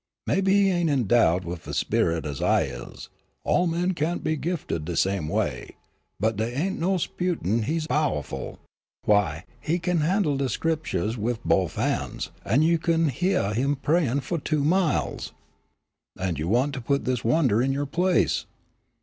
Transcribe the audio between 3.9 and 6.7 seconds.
cain't be gifted de same way, but dey